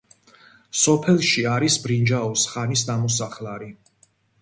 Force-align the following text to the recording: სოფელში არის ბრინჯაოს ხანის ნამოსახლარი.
სოფელში 0.83 1.45
არის 1.57 1.77
ბრინჯაოს 1.85 2.49
ხანის 2.55 2.89
ნამოსახლარი. 2.91 3.73